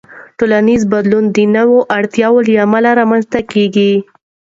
ټولنیز 0.37 0.81
بدلون 0.93 1.25
د 1.35 1.37
نوو 1.55 1.77
اړتیاوو 1.97 2.45
له 2.47 2.53
امله 2.65 2.89
رامنځته 2.99 3.39
کېږي. 3.51 3.93